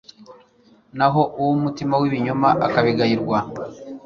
naho 0.97 1.21
uw’umutima 1.39 1.93
w’ibinyoma 2.01 2.49
akabigayirwa 2.65 3.37